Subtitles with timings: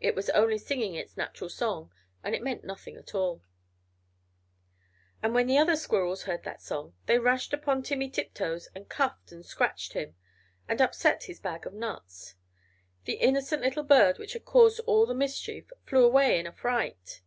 [0.00, 1.90] It was only singing its natural song,
[2.22, 3.42] and it meant nothing at all.
[5.20, 9.32] But when the other squirrels heard that song, they rushed upon Timmy Tiptoes and cuffed
[9.32, 10.14] and scratched him,
[10.68, 12.36] and upset his bag of nuts.
[13.04, 17.22] The innocent little bird which had caused all the mischief, flew away in a fright!